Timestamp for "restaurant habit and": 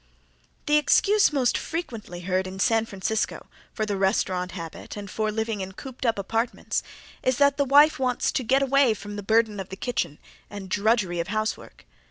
3.97-5.07